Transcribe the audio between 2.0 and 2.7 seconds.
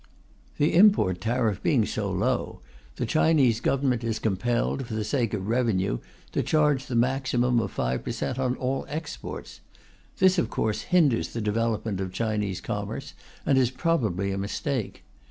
low,